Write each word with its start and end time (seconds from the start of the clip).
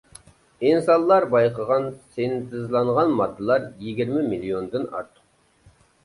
ئىنسانلار 0.67 1.25
بايقىغان 1.33 1.83
سىنتېزلانغان 2.15 3.11
ماددىلار 3.19 3.67
يىگىرمە 3.89 4.23
مىليوندىن 4.31 4.89
ئارتۇق. 4.89 5.29